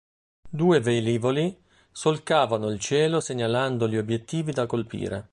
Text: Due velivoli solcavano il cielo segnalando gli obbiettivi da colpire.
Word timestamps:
Due 0.49 0.79
velivoli 0.79 1.55
solcavano 1.91 2.71
il 2.71 2.79
cielo 2.79 3.19
segnalando 3.21 3.87
gli 3.87 3.97
obbiettivi 3.97 4.51
da 4.51 4.65
colpire. 4.65 5.29